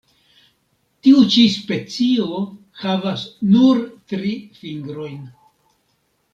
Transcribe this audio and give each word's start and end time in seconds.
Tiu 1.07 1.19
ĉi 1.35 1.43
specio 1.55 2.41
havas 2.85 3.29
nur 3.53 3.85
tri 4.15 4.35
fingrojn. 4.59 5.25